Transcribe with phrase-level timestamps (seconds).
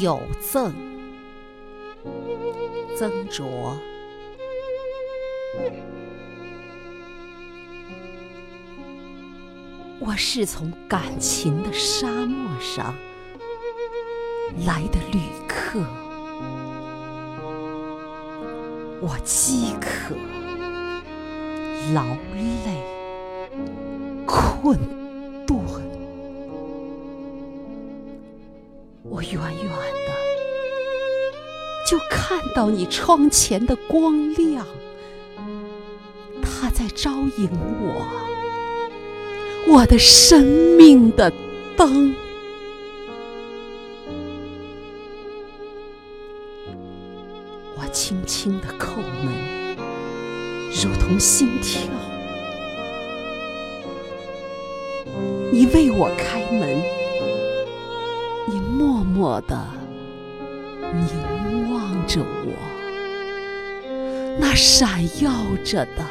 [0.00, 0.74] 有赠，
[2.96, 3.46] 曾卓。
[10.00, 12.94] 我是从感情的沙漠上
[14.66, 15.78] 来的旅客，
[19.00, 20.16] 我饥渴、
[21.94, 22.04] 劳
[22.64, 22.82] 累、
[24.26, 24.78] 困
[29.32, 29.70] 远远
[30.06, 30.14] 的
[31.88, 34.66] 就看到你窗前的光亮，
[36.42, 37.48] 它在招引
[37.80, 38.06] 我。
[39.66, 40.42] 我的生
[40.76, 41.32] 命的
[41.76, 42.14] 灯，
[47.76, 49.76] 我轻轻的叩门，
[50.70, 51.80] 如同心跳。
[55.50, 56.82] 你为我开门，
[59.14, 59.56] 默默的
[60.92, 62.52] 凝望着我，
[64.40, 65.30] 那闪耀
[65.64, 66.04] 着的。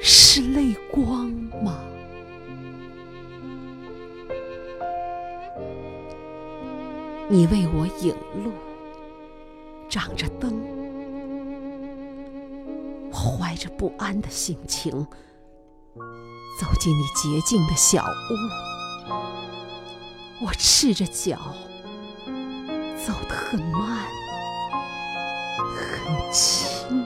[0.00, 1.30] 是泪光
[1.62, 1.78] 吗？
[7.28, 8.12] 你为我引
[8.44, 8.50] 路，
[9.88, 10.52] 掌着灯，
[13.12, 14.90] 我怀着不安的心情
[16.60, 18.34] 走进你洁净的小屋。
[20.40, 21.36] 我赤着脚，
[22.96, 24.06] 走得很慢，
[25.74, 27.04] 很轻。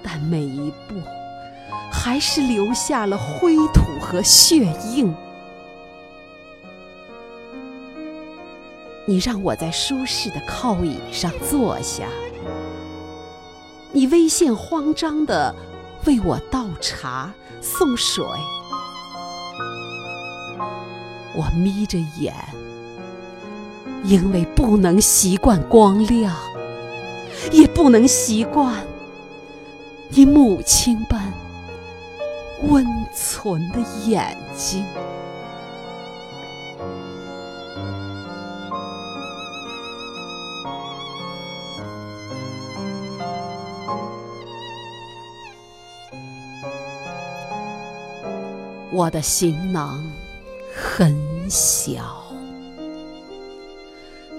[0.00, 0.94] 但每一步，
[1.92, 5.12] 还是留下了灰土和血印。
[9.06, 12.06] 你让我在舒适的靠椅上坐下，
[13.90, 15.52] 你微现慌张的
[16.06, 18.24] 为我倒茶送水。
[21.34, 22.34] 我眯着眼，
[24.02, 26.34] 因为不能习惯光亮，
[27.52, 28.84] 也不能习惯。
[30.08, 31.32] 你母亲般
[32.62, 32.84] 温
[33.14, 34.84] 存的眼睛，
[48.92, 50.04] 我的行囊
[50.74, 52.32] 很小，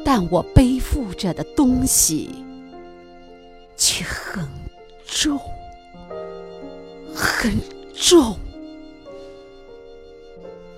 [0.06, 2.46] 但我背负着的东西
[3.76, 4.48] 却很
[5.06, 5.40] 重。
[7.14, 7.52] 很
[7.94, 8.38] 重，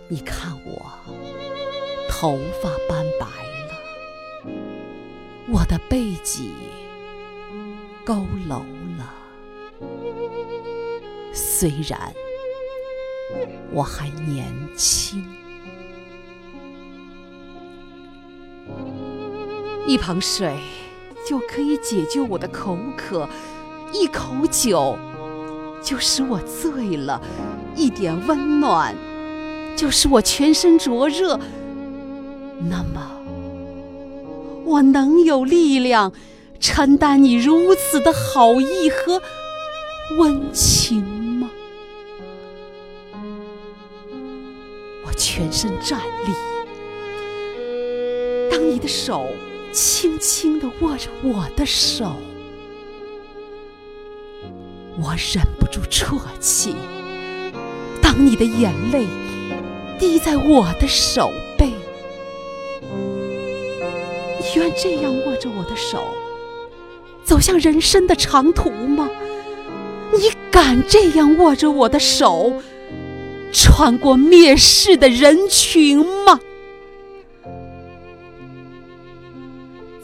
[0.08, 0.82] 你看我
[2.10, 3.26] 头发斑白
[3.68, 4.52] 了，
[5.50, 6.52] 我的背脊
[8.06, 8.64] 佝偻
[8.98, 9.14] 了。
[11.34, 12.14] 虽然
[13.72, 15.24] 我还年轻，
[19.86, 20.58] 一盆水
[21.28, 23.28] 就可以解救我的口渴，
[23.92, 24.98] 一口酒。
[25.82, 27.22] 就使我醉了，
[27.76, 28.96] 一点温暖，
[29.76, 31.38] 就使我全身灼热。
[32.70, 33.22] 那么，
[34.64, 36.14] 我能有力量
[36.58, 39.22] 承担你如此的好意和
[40.18, 41.50] 温情吗？
[45.06, 46.32] 我全身站立，
[48.50, 49.26] 当你的手
[49.74, 52.16] 轻轻地握着我的手。
[55.02, 56.76] 我忍不住啜泣。
[58.00, 59.08] 当你的眼泪
[60.00, 61.72] 滴在我的手背，
[64.40, 66.14] 你愿这样握着我的手，
[67.24, 69.10] 走向人生的长途吗？
[70.12, 72.62] 你敢这样握着我的手，
[73.52, 76.40] 穿过蔑视的人群吗？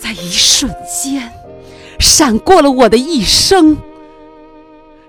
[0.10, 1.32] 在一瞬间，
[2.00, 3.78] 闪过了我的一生。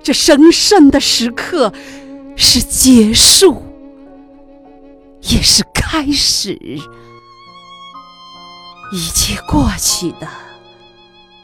[0.02, 1.72] 这神圣的时刻，
[2.36, 3.62] 是结束，
[5.22, 6.52] 也是开始。
[8.92, 10.28] 一切过去的，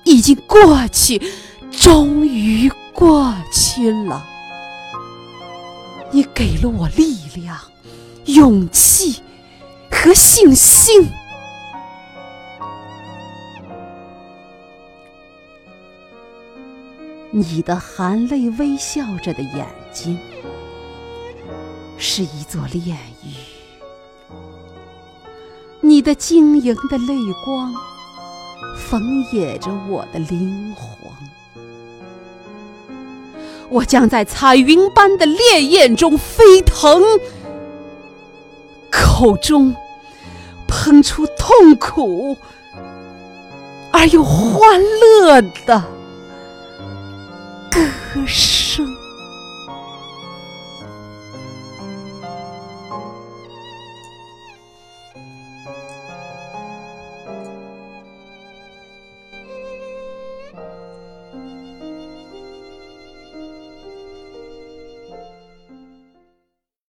[0.05, 1.19] 已经过去，
[1.71, 4.23] 终于过去了。
[6.11, 7.59] 你给了我力量、
[8.27, 9.23] 勇气
[9.91, 11.09] 和信心。
[17.39, 20.19] 你的含泪微笑着的眼睛，
[21.99, 23.29] 是一座炼狱；
[25.83, 27.75] 你的晶莹的泪光，
[28.79, 30.97] 缝野着我的灵魂。
[33.69, 37.03] 我将在彩云般的烈焰中飞腾，
[38.91, 39.77] 口中
[40.67, 42.39] 喷出痛苦
[43.93, 45.85] 而又欢乐的
[48.17, 48.56] 可是。